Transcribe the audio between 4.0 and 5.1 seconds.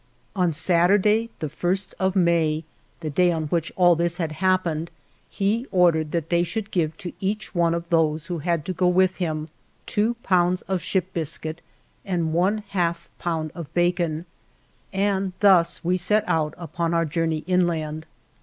had happened,